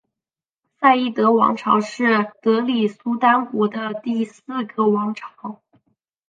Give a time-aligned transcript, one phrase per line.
[0.79, 3.69] 赛义德王朝是德里苏丹国
[4.01, 5.61] 第四个王朝。